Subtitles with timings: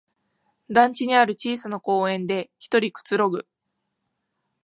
[0.67, 3.45] 団地にある小さな公園でひとりくつろぐ